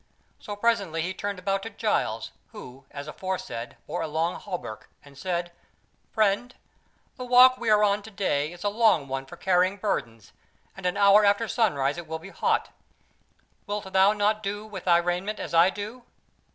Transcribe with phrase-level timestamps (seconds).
[0.39, 5.15] So presently he turned about to Giles, who, as aforesaid, bore a long hauberk, and
[5.15, 5.51] said:
[6.11, 6.55] "Friend,
[7.17, 10.33] the walk we are on to day is a long one for carrying burdens,
[10.75, 12.69] and an hour after sunrise it will be hot.
[13.67, 16.01] Wilt thou not do with thy raiment as I do?"